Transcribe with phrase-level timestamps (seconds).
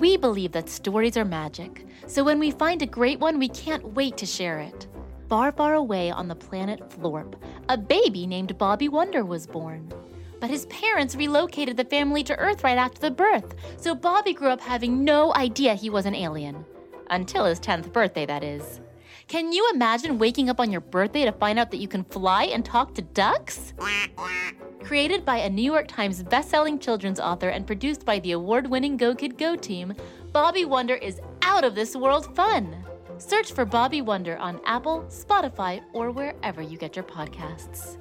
[0.00, 3.92] We believe that stories are magic, so when we find a great one, we can't
[3.92, 4.86] wait to share it.
[5.28, 7.34] Far, far away on the planet Florp,
[7.68, 9.92] a baby named Bobby Wonder was born.
[10.40, 14.48] But his parents relocated the family to Earth right after the birth, so Bobby grew
[14.48, 16.64] up having no idea he was an alien.
[17.10, 18.80] Until his 10th birthday, that is.
[19.28, 22.44] Can you imagine waking up on your birthday to find out that you can fly
[22.44, 23.74] and talk to ducks?
[24.82, 28.96] Created by a New York Times bestselling children's author and produced by the award winning
[28.96, 29.94] Go Kid Go team,
[30.32, 32.84] Bobby Wonder is out of this world fun.
[33.18, 37.98] Search for Bobby Wonder on Apple, Spotify, or wherever you get your podcasts.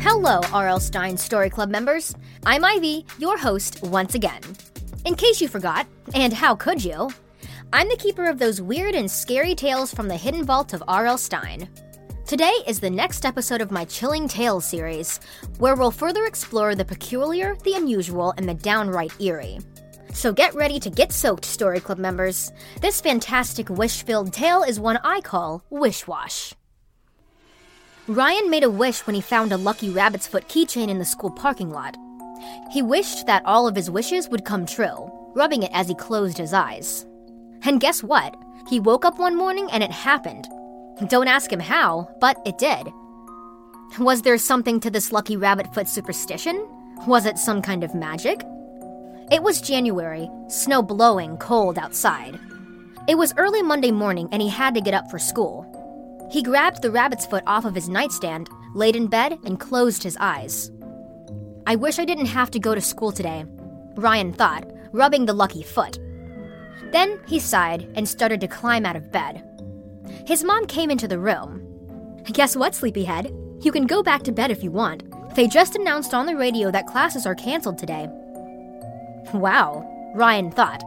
[0.00, 0.80] Hello, R.L.
[0.80, 2.16] Stine Story Club members.
[2.44, 4.40] I'm Ivy, your host once again.
[5.04, 7.10] In case you forgot, and how could you?
[7.76, 11.18] I'm the keeper of those weird and scary tales from the hidden vault of R.L.
[11.18, 11.68] Stine.
[12.24, 15.20] Today is the next episode of my Chilling Tales series,
[15.58, 19.58] where we'll further explore the peculiar, the unusual, and the downright eerie.
[20.14, 22.50] So get ready to get soaked, Story Club members.
[22.80, 26.54] This fantastic wish filled tale is one I call Wish Wash.
[28.08, 31.30] Ryan made a wish when he found a lucky rabbit's foot keychain in the school
[31.30, 31.94] parking lot.
[32.72, 36.38] He wished that all of his wishes would come true, rubbing it as he closed
[36.38, 37.04] his eyes.
[37.66, 38.36] And guess what?
[38.68, 40.46] He woke up one morning and it happened.
[41.08, 42.86] Don't ask him how, but it did.
[43.98, 46.64] Was there something to this lucky rabbit foot superstition?
[47.08, 48.44] Was it some kind of magic?
[49.32, 52.38] It was January, snow blowing cold outside.
[53.08, 55.66] It was early Monday morning and he had to get up for school.
[56.30, 60.16] He grabbed the rabbit's foot off of his nightstand, laid in bed, and closed his
[60.18, 60.70] eyes.
[61.66, 63.44] I wish I didn't have to go to school today,
[63.96, 65.98] Ryan thought, rubbing the lucky foot.
[66.92, 69.42] Then he sighed and started to climb out of bed.
[70.26, 71.62] His mom came into the room.
[72.24, 73.32] Guess what, sleepyhead?
[73.60, 75.04] You can go back to bed if you want.
[75.34, 78.08] They just announced on the radio that classes are canceled today.
[79.34, 80.82] Wow, Ryan thought.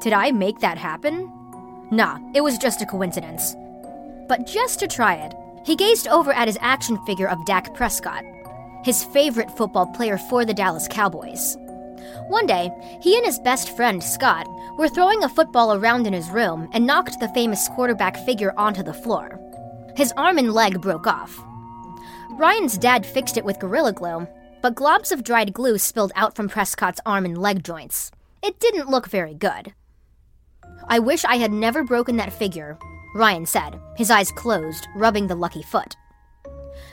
[0.00, 1.30] Did I make that happen?
[1.90, 3.54] Nah, it was just a coincidence
[4.32, 8.24] but just to try it, he gazed over at his action figure of Dak Prescott,
[8.82, 11.58] his favorite football player for the Dallas Cowboys.
[12.28, 14.46] One day, he and his best friend, Scott,
[14.78, 18.82] were throwing a football around in his room and knocked the famous quarterback figure onto
[18.82, 19.38] the floor.
[19.96, 21.38] His arm and leg broke off.
[22.30, 24.26] Ryan's dad fixed it with Gorilla Glue,
[24.62, 28.10] but globs of dried glue spilled out from Prescott's arm and leg joints.
[28.42, 29.74] It didn't look very good.
[30.88, 32.78] I wish I had never broken that figure,
[33.14, 35.96] Ryan said, his eyes closed, rubbing the lucky foot.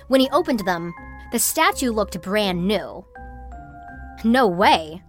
[0.08, 0.94] When he opened them,
[1.32, 3.06] the statue looked brand new.
[4.24, 5.02] No way.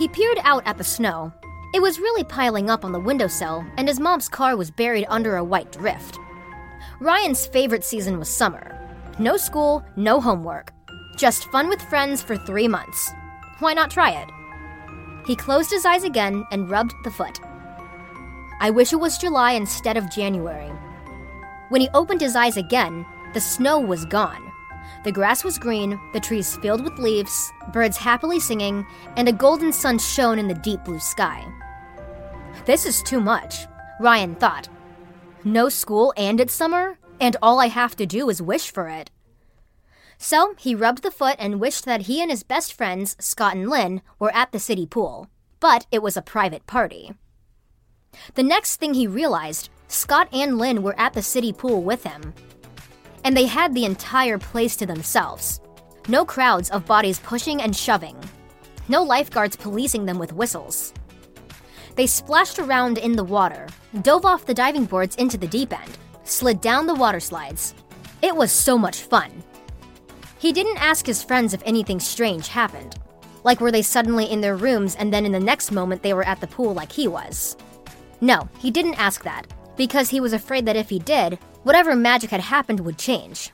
[0.00, 1.30] He peered out at the snow.
[1.74, 5.36] It was really piling up on the windowsill, and his mom's car was buried under
[5.36, 6.18] a white drift.
[7.00, 8.80] Ryan's favorite season was summer.
[9.18, 10.72] No school, no homework.
[11.18, 13.10] Just fun with friends for three months.
[13.58, 14.30] Why not try it?
[15.26, 17.38] He closed his eyes again and rubbed the foot.
[18.58, 20.72] I wish it was July instead of January.
[21.68, 24.49] When he opened his eyes again, the snow was gone.
[25.04, 28.86] The grass was green, the trees filled with leaves, birds happily singing,
[29.16, 31.46] and a golden sun shone in the deep blue sky.
[32.66, 33.66] This is too much,
[33.98, 34.68] Ryan thought.
[35.44, 39.10] No school and it's summer, and all I have to do is wish for it.
[40.18, 43.70] So he rubbed the foot and wished that he and his best friends, Scott and
[43.70, 45.30] Lynn, were at the city pool.
[45.60, 47.14] But it was a private party.
[48.34, 52.34] The next thing he realized, Scott and Lynn were at the city pool with him.
[53.24, 55.60] And they had the entire place to themselves.
[56.08, 58.16] No crowds of bodies pushing and shoving.
[58.88, 60.92] No lifeguards policing them with whistles.
[61.96, 63.68] They splashed around in the water,
[64.02, 67.74] dove off the diving boards into the deep end, slid down the water slides.
[68.22, 69.42] It was so much fun.
[70.38, 72.96] He didn't ask his friends if anything strange happened.
[73.44, 76.26] Like, were they suddenly in their rooms and then in the next moment they were
[76.26, 77.56] at the pool like he was?
[78.20, 79.46] No, he didn't ask that,
[79.76, 83.52] because he was afraid that if he did, whatever magic had happened would change.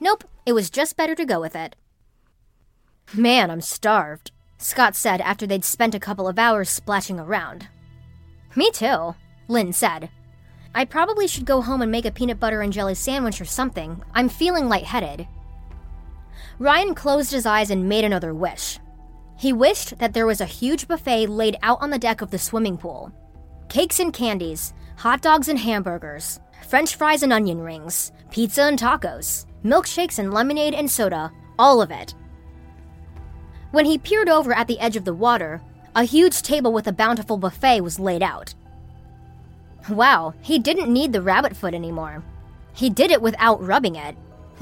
[0.00, 1.76] Nope, it was just better to go with it.
[3.14, 7.68] Man, I'm starved, Scott said after they'd spent a couple of hours splashing around.
[8.56, 9.14] Me too,
[9.48, 10.10] Lynn said.
[10.74, 14.02] I probably should go home and make a peanut butter and jelly sandwich or something.
[14.14, 15.26] I'm feeling lightheaded.
[16.58, 18.78] Ryan closed his eyes and made another wish.
[19.36, 22.38] He wished that there was a huge buffet laid out on the deck of the
[22.38, 23.12] swimming pool
[23.70, 29.46] cakes and candies, hot dogs and hamburgers, french fries and onion rings, pizza and tacos,
[29.64, 32.14] milkshakes and lemonade and soda, all of it.
[33.70, 35.60] When he peered over at the edge of the water,
[35.94, 38.54] a huge table with a bountiful buffet was laid out.
[39.88, 42.22] Wow, he didn't need the rabbit foot anymore.
[42.72, 44.16] He did it without rubbing it.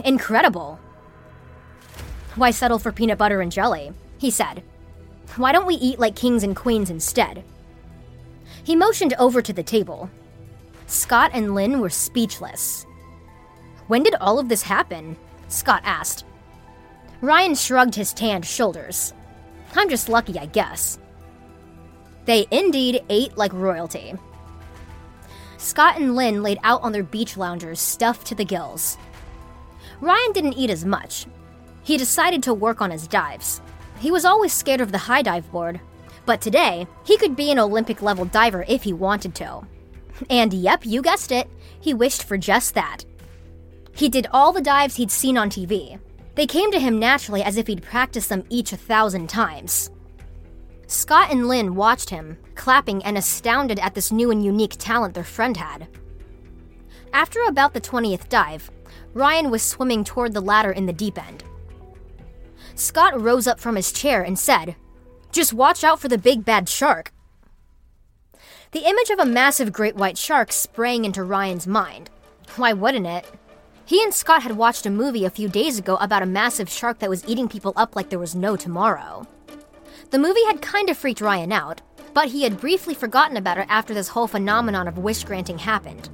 [0.04, 0.78] Incredible.
[2.36, 3.92] Why settle for peanut butter and jelly?
[4.18, 4.62] He said.
[5.36, 7.44] Why don't we eat like kings and queens instead?
[8.64, 10.10] He motioned over to the table.
[10.88, 12.86] Scott and Lynn were speechless.
[13.88, 15.18] When did all of this happen?
[15.48, 16.24] Scott asked.
[17.20, 19.12] Ryan shrugged his tanned shoulders.
[19.76, 20.98] I'm just lucky, I guess.
[22.24, 24.14] They indeed ate like royalty.
[25.58, 28.96] Scott and Lynn laid out on their beach loungers, stuffed to the gills.
[30.00, 31.26] Ryan didn't eat as much.
[31.82, 33.60] He decided to work on his dives.
[34.00, 35.80] He was always scared of the high dive board,
[36.24, 39.66] but today, he could be an Olympic level diver if he wanted to.
[40.30, 41.48] And yep, you guessed it,
[41.80, 43.04] he wished for just that.
[43.94, 45.98] He did all the dives he'd seen on TV.
[46.34, 49.90] They came to him naturally as if he'd practiced them each a thousand times.
[50.86, 55.24] Scott and Lynn watched him, clapping and astounded at this new and unique talent their
[55.24, 55.88] friend had.
[57.12, 58.70] After about the 20th dive,
[59.14, 61.44] Ryan was swimming toward the ladder in the deep end.
[62.74, 64.76] Scott rose up from his chair and said,
[65.32, 67.12] Just watch out for the big bad shark.
[68.72, 72.10] The image of a massive great white shark sprang into Ryan's mind.
[72.56, 73.24] Why wouldn't it?
[73.86, 76.98] He and Scott had watched a movie a few days ago about a massive shark
[76.98, 79.26] that was eating people up like there was no tomorrow.
[80.10, 81.80] The movie had kind of freaked Ryan out,
[82.12, 86.10] but he had briefly forgotten about it after this whole phenomenon of wish granting happened.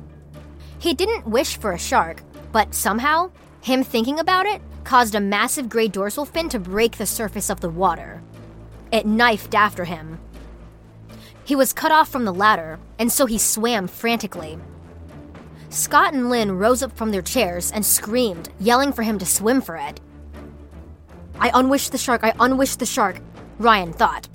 [0.79, 2.23] He didn't wish for a shark,
[2.53, 7.07] but somehow, him thinking about it caused a massive gray dorsal fin to break the
[7.07, 8.23] surface of the water.
[8.93, 10.21] It knifed after him.
[11.45, 14.59] He was cut off from the ladder, and so he swam frantically.
[15.69, 19.61] Scott and Lynn rose up from their chairs and screamed, yelling for him to swim
[19.61, 20.01] for it.
[21.39, 23.21] I unwish the shark, I unwish the shark,
[23.59, 24.29] Ryan thought.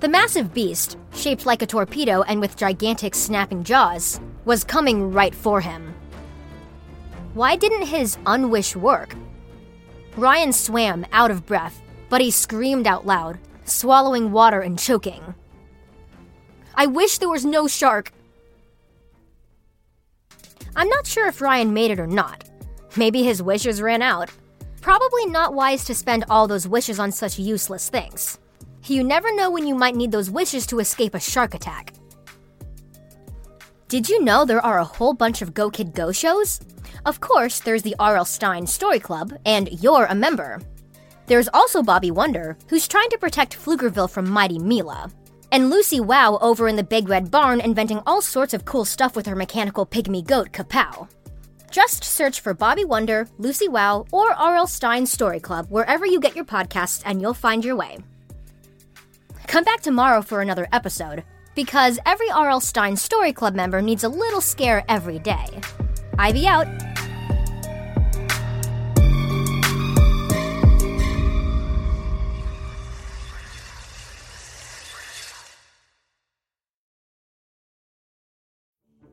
[0.00, 5.34] The massive beast, shaped like a torpedo and with gigantic snapping jaws, was coming right
[5.34, 5.94] for him.
[7.34, 9.16] Why didn't his unwish work?
[10.16, 11.80] Ryan swam, out of breath,
[12.10, 15.34] but he screamed out loud, swallowing water and choking.
[16.74, 18.12] I wish there was no shark.
[20.74, 22.44] I'm not sure if Ryan made it or not.
[22.96, 24.30] Maybe his wishes ran out.
[24.80, 28.38] Probably not wise to spend all those wishes on such useless things.
[28.86, 31.94] You never know when you might need those wishes to escape a shark attack.
[33.88, 36.60] Did you know there are a whole bunch of Go Kid Go shows?
[37.04, 38.24] Of course, there's the R.L.
[38.24, 40.60] Stine Story Club, and you're a member.
[41.26, 45.10] There's also Bobby Wonder, who's trying to protect Pflugerville from Mighty Mila.
[45.52, 49.14] And Lucy Wow over in the Big Red Barn inventing all sorts of cool stuff
[49.14, 51.10] with her mechanical pygmy goat, Kapow.
[51.70, 54.66] Just search for Bobby Wonder, Lucy Wow, or R.L.
[54.66, 57.98] Stine Story Club wherever you get your podcasts and you'll find your way.
[59.46, 61.22] Come back tomorrow for another episode,
[61.54, 62.60] because every R.L.
[62.60, 65.60] Stine Story Club member needs a little scare every day.
[66.18, 66.91] Ivy out.